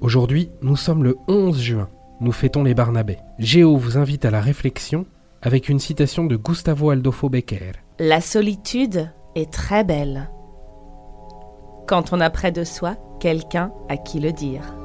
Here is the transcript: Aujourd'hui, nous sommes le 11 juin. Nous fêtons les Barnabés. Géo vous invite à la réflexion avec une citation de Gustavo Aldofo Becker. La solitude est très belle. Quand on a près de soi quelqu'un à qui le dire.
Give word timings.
Aujourd'hui, 0.00 0.50
nous 0.62 0.76
sommes 0.76 1.02
le 1.02 1.16
11 1.26 1.60
juin. 1.60 1.88
Nous 2.20 2.30
fêtons 2.30 2.62
les 2.62 2.74
Barnabés. 2.74 3.18
Géo 3.38 3.76
vous 3.76 3.98
invite 3.98 4.24
à 4.24 4.30
la 4.30 4.40
réflexion 4.40 5.06
avec 5.42 5.68
une 5.68 5.80
citation 5.80 6.24
de 6.24 6.36
Gustavo 6.36 6.90
Aldofo 6.90 7.28
Becker. 7.28 7.72
La 7.98 8.20
solitude 8.20 9.10
est 9.34 9.52
très 9.52 9.82
belle. 9.82 10.30
Quand 11.88 12.12
on 12.12 12.20
a 12.20 12.30
près 12.30 12.52
de 12.52 12.64
soi 12.64 12.96
quelqu'un 13.18 13.72
à 13.88 13.96
qui 13.96 14.20
le 14.20 14.32
dire. 14.32 14.77